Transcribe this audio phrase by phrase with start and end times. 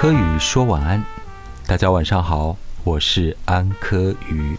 [0.00, 1.04] 柯宇说晚安，
[1.66, 4.56] 大家晚上好，我是安柯宇，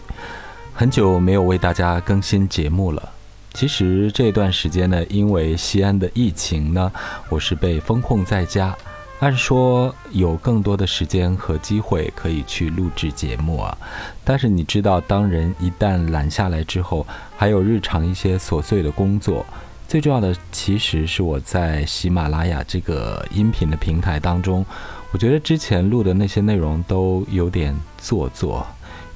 [0.72, 3.08] 很久没有为大家更新节目了。
[3.52, 6.92] 其实这段时间呢，因为西安的疫情呢，
[7.28, 8.72] 我是被封控在家。
[9.18, 13.76] 按说有更多的时间和机会可以去录制节目啊，
[14.22, 17.04] 但是你知道，当人一旦懒下来之后，
[17.36, 19.44] 还有日常一些琐碎的工作。
[19.88, 24.64] 最重要的其实是我在喜马拉雅这个音频的平台当中，
[25.12, 28.66] 我觉得之前录的那些内容都有点做作。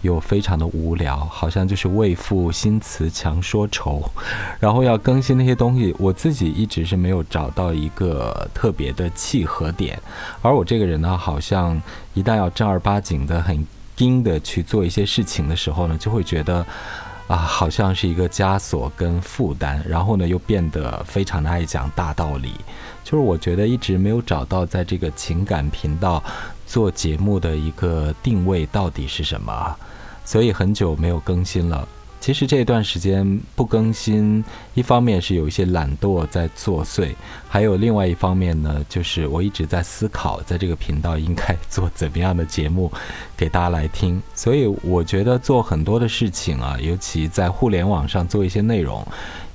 [0.03, 4.01] 又非常的无聊，好像就是为赋新词强说愁，
[4.61, 10.01] 然后要更新那些东西，我自己一直是没有找到一个特别的契合点。
[10.43, 11.81] 而我这个人呢，好像
[12.15, 13.67] 一旦要正儿八经的、很
[13.99, 16.65] 硬的去做一些事情的时候呢，就会觉得
[17.29, 22.53] 啊，好像是一个枷锁跟负担，然后呢，又变得非常的爱讲大道理。
[23.03, 26.23] 就是我觉得一直没有找到在这个情感频道
[26.67, 29.77] 做节目的一个定位到底是什么。
[30.25, 31.87] 所以很久没有更新了。
[32.27, 37.15] 其实这段时间不更新，一方面是有一些懒惰在作祟，
[37.49, 42.91] 还有另外一方面呢，就是我一直在思考，在这个频道应该做怎么样的节目
[43.39, 44.21] 给大家来听。
[44.35, 49.07] 所以我觉得做很多的事情啊，尤其在互联网上做一些内容。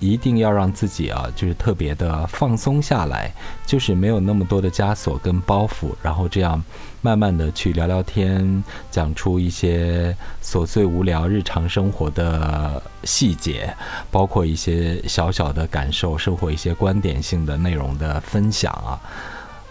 [0.02, 3.32] 一定要让自己啊，就是特别的放松下来，
[3.66, 6.62] 就是没有那么多的枷锁跟包袱，然后这样
[7.02, 13.72] 慢慢的去聊聊天，讲出一些琐碎无聊日常生活的细节，
[14.10, 19.00] 包括一些小小的感受，生活一些观点性的内容的分享啊。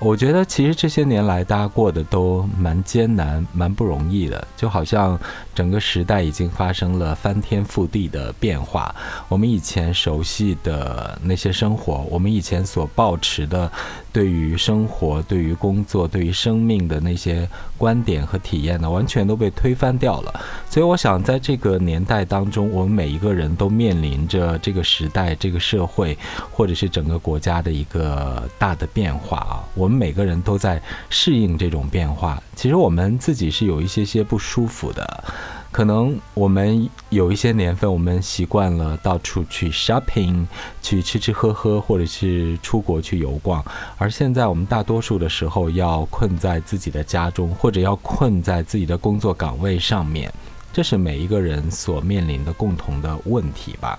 [0.00, 5.18] 我觉得其实这些年来大家过得都蛮艰难、蛮不容易的，就好像
[5.54, 8.94] 整个时代已经发生了翻天覆地的变化。
[9.28, 13.70] 我们以前熟悉的那些生活，我们以前所抱持的
[14.12, 20.40] 对于生活、对于工作、对于生命的那些观点和体验呢，完全都被推翻掉了。
[20.70, 26.16] 所以我想，在这个年代当中，我们每一个人都面临着这个时代、这个社会，
[26.50, 29.60] 或者是整个国家的一个大的变化啊。
[29.74, 29.90] 我。
[29.90, 35.24] 们每个人都在适应这种变化，其实我们自己是有一些些不舒服的。
[35.72, 40.44] 可能我们有一些年份，我们习惯了到处去 shopping，
[40.82, 43.64] 去吃吃喝喝，或者是出国去游逛，
[43.96, 50.32] 而现在我们大多数的时候要困在自己的家中，或者要困在自己的工作岗位上面，
[50.72, 53.98] 这是每一个人所面临的共同的问题吧。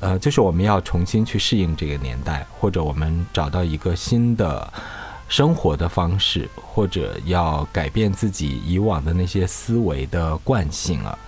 [0.00, 4.72] 呃，就是我们要重新去适应这个年代，或者我们找到一个新的。
[5.28, 11.18] 生活的方式，或者要改变自己以往的那些思维的惯性啊，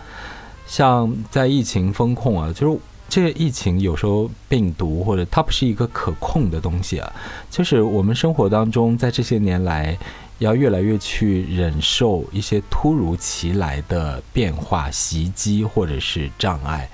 [0.67, 7.13] 像在疫情风控啊，就是这个疫情有时候病毒或者它不是一个可控的东西啊，
[7.51, 9.99] 就是我们生活当中在这些年来
[10.39, 16.89] 要越来越去忍受一些突如其来的变化袭击或者是障碍。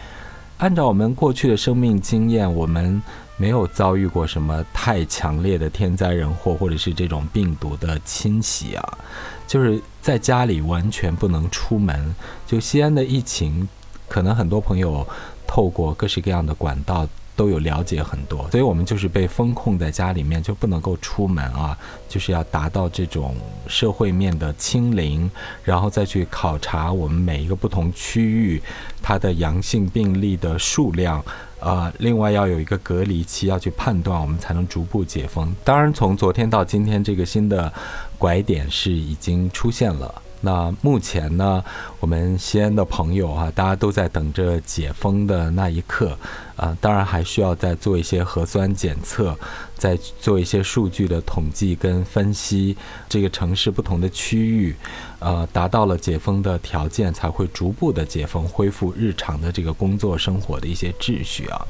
[0.57, 3.03] 按照我们过去的生命经验，我们。
[3.37, 8.99] 没有遭遇过什么太强烈的天灾人祸，或者是这种病毒的侵袭啊，
[9.47, 12.15] 就是在家里完全不能出门。
[12.47, 13.69] 就西安的疫情，
[14.09, 15.07] 可能很多朋友
[15.47, 17.09] 透过各式各样的管道。
[17.37, 21.77] 都有了解很多，所以我们就是被封控在家里面，就不能够出门啊，
[22.09, 23.35] 就是要达到这种
[23.67, 25.29] 社会面的清零，
[25.65, 28.63] 然后再去考察我们每一个不同区域
[29.03, 31.21] 它的阳性病例的数量，
[31.65, 35.57] 呃，另外要有一个隔离期，要去判断我们才能逐步解封。
[35.65, 37.73] 当然，从昨天到今天，这个新的
[38.19, 40.15] 拐点是已经出现了。
[40.43, 41.65] 那目前呢，
[42.01, 46.19] 我们西安的朋友啊，大家都在等着解封的那一刻。
[46.57, 49.37] 啊，当然还需要再做一些核酸检测，
[49.85, 52.75] 在做一些数据的统计跟分析。
[53.07, 54.75] 这个城市不同的区域，
[55.19, 61.67] 呃，达到了解封的条件，才会逐步的解封，恢复日常的这个工作生活的一些秩序啊。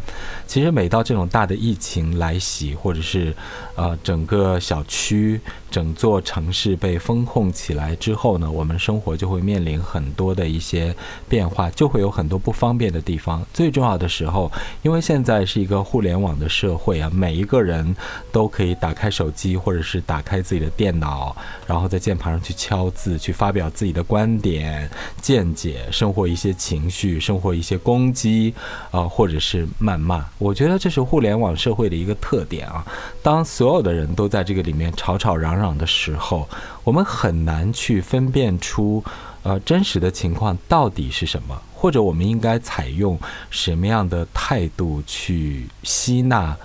[0.46, 3.34] 其实每到这种大的疫情来袭，或者是
[3.74, 10.94] 呃整个小区、整座城市被封控起来之后呢，我们生活就会面临很多的一些
[11.28, 13.44] 变化，就会有很多不方便的地方。
[13.52, 14.48] 最重要的时候。
[14.82, 17.96] 因为现在是一个互联网的社会啊，每一个人
[18.32, 21.36] 都可以打开手机，或者是打开自己的电脑，
[21.66, 24.88] 然后在键盘上去敲字，去发表自己的观点、
[25.20, 28.54] 见解，生活一些情绪，生活一些攻击，
[28.90, 30.24] 啊，或者是谩骂。
[30.38, 32.84] 我觉得这是互联网社会的一个特点啊。
[33.22, 36.48] 当所有的人都在这个里面吵吵嚷嚷的时候，
[36.82, 39.02] 我们很难去分辨出，
[39.42, 41.60] 呃，真实的情况到底是什么。
[41.72, 43.18] 或者我们应该采用
[43.50, 46.56] 什么样的态度去吸纳、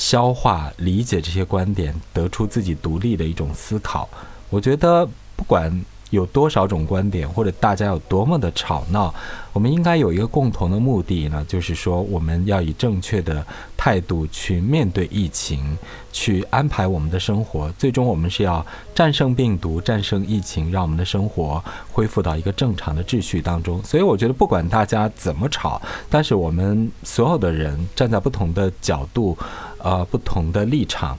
[0.00, 4.08] 消化、理解这些观点，得出自己独立的一种思考？
[4.48, 5.06] 我觉得
[5.36, 5.70] 不管。
[6.10, 9.14] 有多少种观点，或者大家有多么的吵闹，
[9.52, 11.46] 我们应该有一个共同的目的呢？
[11.46, 15.78] 就是说，我们要以正确的态度去面对疫情，
[16.12, 17.70] 去安排我们的生活。
[17.78, 21.62] 最终，我们是要战胜病毒，战胜疫情，让我们的生活
[21.92, 23.80] 恢复到一个正常的秩序当中。
[23.84, 29.38] 所以，我觉得不管大家怎么吵，但是我们所有的人站在不同的角度，
[29.82, 31.18] 呃，不同的立场。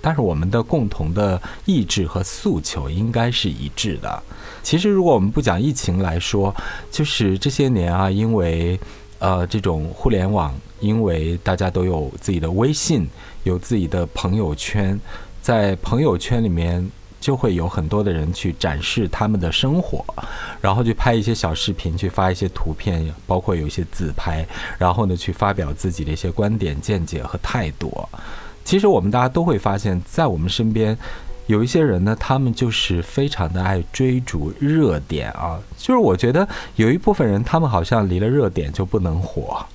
[0.00, 4.22] 但是我们的共同的意志和诉求应该是一致的。
[4.62, 6.54] 其实，如果我们不讲疫情来说，
[6.92, 8.78] 就是这些年啊，因为
[9.18, 13.08] 呃这种互联网，因为大家都有自己的微信，
[13.42, 15.00] 有自己的朋友圈，
[15.42, 16.88] 在朋友圈里面
[17.26, 20.04] 就会有很多的人去展示他们的生活，
[20.60, 24.46] 然后去拍一些小视频，去发一些图片，包括有一些自拍，
[24.78, 28.08] 然后呢去发表自己的一些观点、见解和态度。
[28.64, 30.96] 其实我们大家都会发现，在我们身边，
[31.48, 35.58] 有一些人呢，他们就是非常的爱追逐热点啊。
[35.76, 39.66] 就是我觉得有一部分人，他们好像离了热点就不能活。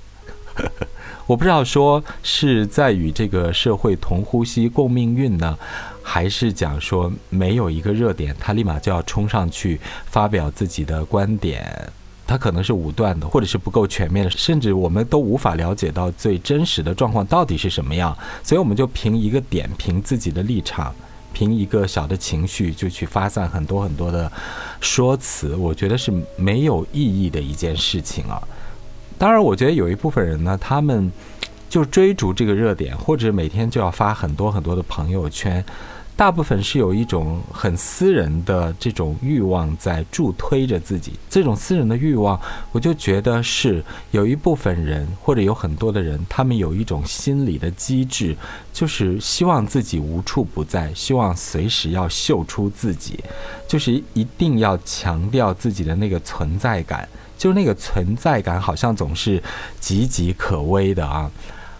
[1.27, 5.57] 我不知道说是在与这个社会同呼吸共命运呢，
[6.03, 11.91] 还是讲说没有一个热点，他立马就要冲上去发表自己的观点。
[12.27, 18.17] 他可能是武断的，或者是不够全面的，甚至我们都无法了解到最真实的状况到底是什么样。
[18.41, 20.95] 所以我们就凭一个点，凭自己的立场，
[21.33, 24.31] 凭一个小的情绪，就去发散很多很多的
[24.79, 25.55] 说辞。
[25.55, 28.41] 我觉得是没有意义的一件事情啊。
[29.17, 31.11] 当然，我觉得有一部分人呢，他们
[31.71, 35.63] 就追逐这个热点，或者每天就要发很多很多的朋友圈。
[36.17, 42.37] 大部分是有一种很私人的这种欲望在助推着自己，这种私人的欲望，
[42.73, 43.81] 我就觉得是
[44.11, 48.35] 有一部分人或者有很多的人，他们有一种心理的机制，
[48.73, 53.17] 就是希望自己无处不在，希望随时要秀出自己，
[53.65, 57.07] 就是一定要强调自己的那个存在感，
[57.37, 59.41] 就那个存在感好像总是
[59.81, 61.31] 岌岌可危的啊。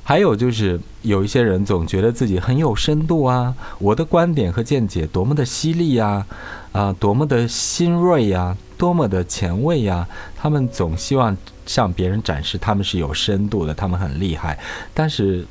[0.03, 6.25] 还有就是有一些人总觉得自己很有深度啊，我的观点和见解多么的犀利呀，
[6.71, 10.05] 啊，多么的新锐呀，多么的前卫呀，
[10.35, 14.59] 他们总希望向别人展示他们是有深度的，他们很厉害。
[14.93, 15.45] 但是，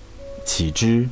[0.45, 1.09] 岂知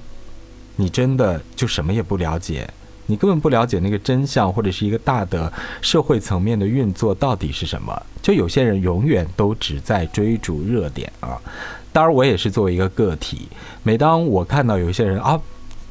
[0.76, 2.68] 你真的就什么也不了解，
[3.06, 5.50] 你根本不了解那个真相，或者是一个大的
[5.80, 8.02] 社会层面的运作到底是什么。
[8.20, 11.40] 就有些人永远都只在追逐热点啊。
[11.98, 13.48] 当然，我也是作为一个个体。
[13.82, 15.36] 每当我看到有一些人啊，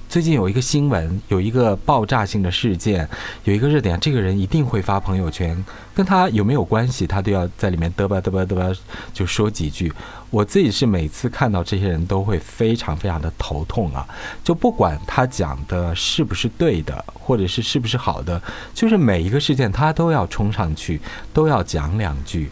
[0.07, 3.05] 最近有一个新闻，有一个爆炸性的事件，
[3.43, 5.61] 有一个热点，这个人一定会发朋友圈，
[5.93, 8.73] 跟他有没有关系，他都要在里面嘚吧嘚吧嘚吧
[9.13, 9.91] 就说几句。
[10.29, 14.07] 我自己是每次看到这些人都会非常非常的头痛啊！
[14.45, 18.41] 就不管他讲的是不是对的，或者是是不是好的，
[18.73, 21.01] 就是每一个事件他都要冲上去，
[21.33, 22.49] 都要讲两句。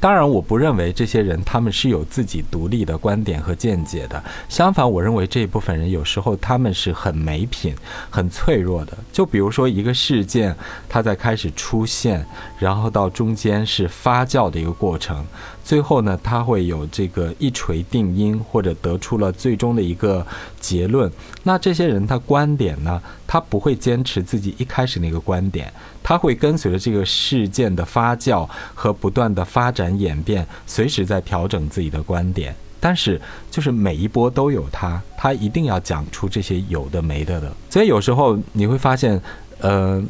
[0.00, 4.22] 当然，我不认为这些人他们是有自己独立的观点和见解的。
[4.48, 7.74] 相反，我认为这一部分人有时候他们是很没品、
[8.08, 8.96] 很脆弱的。
[9.12, 10.54] 就比如说一个事件，
[10.88, 12.24] 它在开始出现，
[12.58, 15.24] 然后到中间是发酵的一个过程。
[15.68, 20.26] 最后呢，他会有这个一锤定音，或者得出了最终的一个
[20.58, 21.12] 结论。
[21.42, 25.70] 那这些人他观点呢，他不会坚持自己一开始那个观点，
[26.02, 32.56] 他会跟随着这个事件的发酵和不断的发展演变，随时在调整自己的观点。
[32.80, 37.52] 但是就是每一波都有他，他一定要讲出这些有的没的的。
[37.68, 39.20] 所以有时候你会发现，
[39.60, 40.02] 呃。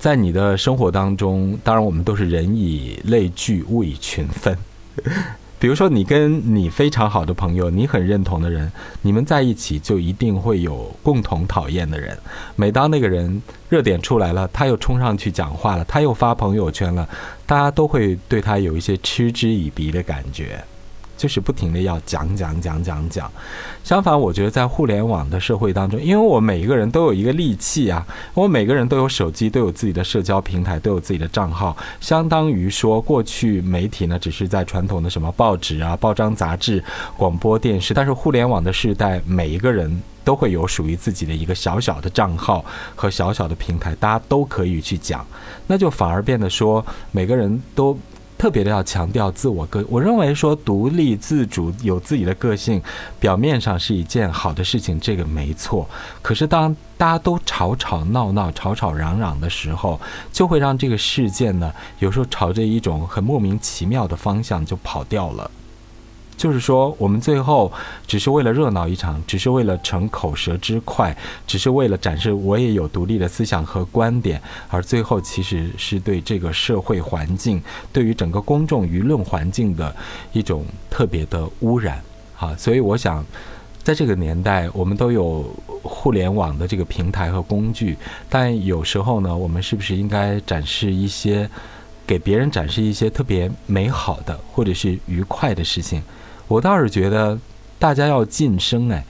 [0.00, 4.56] 在你的生活当中，当然我们都是人以类聚，物以群分。
[5.60, 8.70] 比如说，你跟你非常好的朋友，你很认同的人，
[9.02, 12.16] 你们在一起就一定会有共同讨厌的人。
[12.54, 17.08] 每当那个人热点出来了，他又冲上去讲话了，他又发朋友圈了，
[17.44, 20.62] 大家都会对他有一些嗤之以鼻的感觉。
[21.18, 23.30] 就是不停的要讲讲讲讲讲，
[23.82, 36.82] 相反，我觉得在互联网的社会当中，因为我每一个人都有一个利器啊，我每个人都有手机，都有自己的社交平台，都有自己的账号，相当于说，过去媒体呢只是在传统的什么报纸啊、报章杂志、
[37.16, 45.26] 广播电视，但是互联网的时代，每一个人都会有属于自己的一个小小的账号和小小的平台，大家都可以去讲，
[45.66, 47.98] 那就反而变得说，每个人都。
[48.38, 52.80] 特别的要强调自我个，我认为说独立自主有自己的个性，
[53.18, 55.86] 表面上是一件好的事情，这个没错。
[56.22, 60.00] 可是当大家都吵吵闹闹、吵吵嚷嚷的时候，
[60.32, 65.50] 就会让这个事件呢，有时候朝着一种很莫名其妙的方向就跑掉了。
[66.38, 67.70] 就是说，我们最后
[68.06, 71.14] 只是为了热闹一场，只是为了逞口舌之快，
[71.48, 77.60] 只是为了展示我也有独立的思想和观点，而最后其实是对这个社会环境、
[77.92, 79.94] 对于整个公众舆论环境的
[80.32, 82.00] 一种特别的污染。
[82.34, 83.26] 好，所以我想，
[83.82, 85.44] 在这个年代，我们都有
[85.82, 87.96] 互联网的这个平台和工具，
[88.28, 91.50] 但有时候呢，我们是不是应该展示一些，
[92.06, 96.00] 给别人展示一些特别美好的或者是愉快的事情？
[96.48, 97.38] 我倒是觉得，
[97.78, 99.04] 大家要晋升，哎，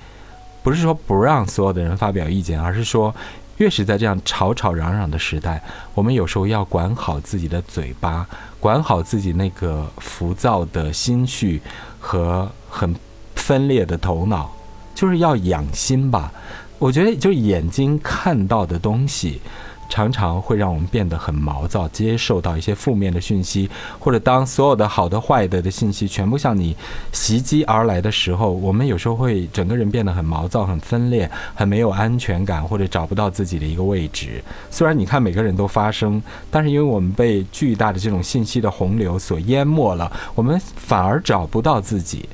[0.62, 3.14] 不是说不让所有的人发表意见，而是说，
[3.56, 5.62] 越是在这样吵吵嚷嚷的时代，
[5.94, 8.26] 我们有时候要管好自己的嘴巴，
[8.60, 11.62] 管好自己那个浮躁的心绪
[11.98, 12.94] 和很。
[13.34, 14.50] 分裂的头脑，
[14.94, 16.30] 就是要养心吧。
[16.78, 19.40] 我觉得，就眼睛看到的东西，
[19.88, 23.68] 常常会让我们变得很毛躁，接受到一些负面的讯息，
[23.98, 26.76] 或者当所有的好的、坏的的信息全部向你
[27.12, 34.42] 袭击而来的时候，我们有时候会整个人变得很毛躁、很分裂、很没有安全感，或者找不到自己的一个位置。
[34.70, 42.28] 虽然你看每个人都发声，但是因为我们被巨大的这种信息的洪流所淹没了，我们反而找不到自己。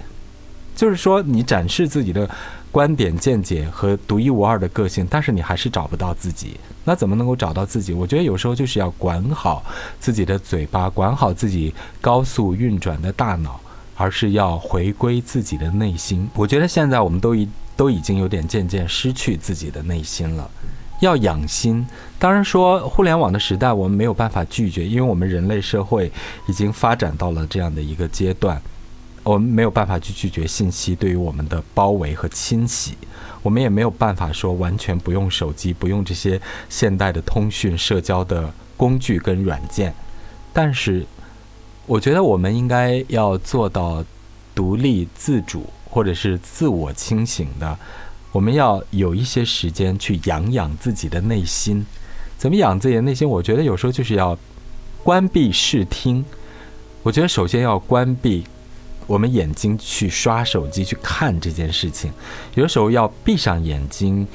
[0.75, 2.29] 就是说，你展示自己的
[2.75, 6.57] 观点、见解和独一无二的个性，但是你还是找不到自己。
[6.83, 7.93] 那怎么能够找到自己？
[7.93, 9.63] 我觉得有时候就是要管好
[10.01, 13.61] 自己的嘴巴，管好自己高速运转的大脑，
[13.95, 16.29] 而是要回归自己的内心。
[16.35, 20.51] 我觉得现在我们都已都已经有点渐渐失去自己的内心了。
[20.99, 21.87] 要养心，
[22.19, 26.11] 当然说互联网的时代我们没有办法拒绝，因为我们人类社会
[26.49, 28.61] 已经发展到了这样的一个阶段。
[29.25, 32.93] 我们没有办法去拒绝信息对于我们的包围和侵袭，
[33.43, 39.95] 我们也没有办法说完全不用手机、不用这些现代的通讯社交的工具跟软件。
[40.53, 41.07] 但是，
[41.87, 44.05] 我觉得我们应该要做到
[44.55, 47.79] 独立自主，或者是自我清醒的。
[48.31, 51.87] 我们要有一些时间去养养自己的内心。
[52.37, 53.27] 怎么养自己的内心？
[53.27, 54.37] 我觉得有时候就是要
[55.03, 56.23] 关闭视听。
[57.03, 58.45] 我觉得首先要关闭。
[59.07, 62.11] 我们眼睛去刷手机去看这件事情，
[62.55, 64.27] 有的时候要闭上眼睛，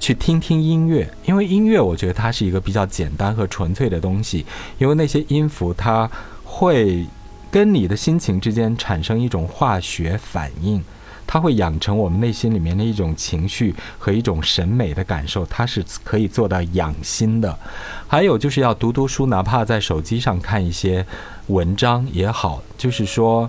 [0.00, 4.44] 去听听音乐，因为音乐我觉得它是一个比较简单和纯粹的东西，
[4.78, 6.10] 因为那些音符它
[6.44, 7.06] 会
[7.50, 10.82] 跟你的心情之间产生一种化学反应，
[11.26, 17.56] 它会养成我们内心里面的一种情绪和一种审美的感受，它是可以做到养心的。
[18.08, 21.06] 还有就是要读读书，哪怕在手机上看一些
[21.46, 23.48] 文章也好，就是说。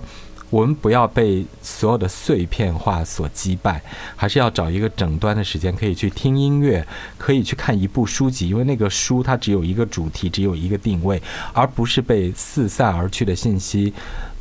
[0.50, 3.82] 我们不要被所有的碎片化所击败，
[4.16, 6.86] 还是要找一个整端的时间，可以去听音乐，
[7.18, 13.92] 可以去看一部书籍，因为那个书它只有一个主题，只有一个定位，而不是被四散而去的信息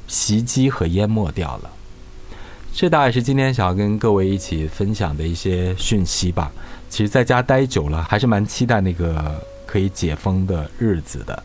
[0.08, 1.72] 袭击和淹没掉了。
[2.74, 6.52] 这大概是今天想要跟各位一起分享的一些讯息吧。
[6.90, 11.44] 其实在家待久了，还是蛮期待那个可以解封的日子的。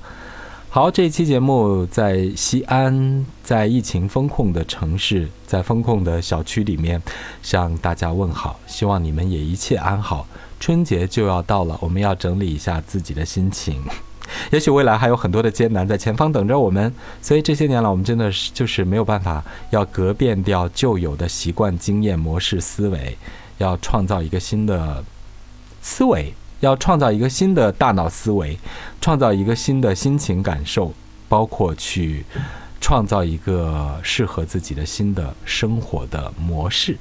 [0.75, 6.99] 好，这一期节目在西安，在疫情封控的城市，在封控的小区里面，
[7.43, 10.27] 向大家问好，希望你们也一切安好。
[10.59, 13.83] 春节就要到了，我们要整理一下自己的心情。
[14.51, 23.19] 也许未来还有很多的艰难在前方等着我们，所以这些年来，我们真的是就是没有办法，要革变掉旧有的习惯、经验、模式、思维，
[23.59, 25.05] 要创造一个新的
[25.83, 26.33] 思维。
[26.63, 28.57] 要创造一个新的大脑思维，
[29.01, 30.95] 创造一个新的心情感受，
[31.29, 32.25] 包括去
[32.81, 36.97] 创造一个适合自己的新的生活的模式。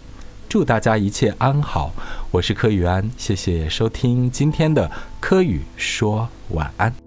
[0.50, 1.91] 祝大家一切安好，
[2.32, 4.89] 我是柯宇安，谢谢收听今天的
[5.20, 7.00] 柯宇说晚安。